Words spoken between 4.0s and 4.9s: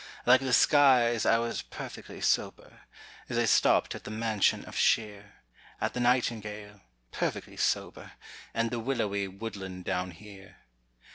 the mansion of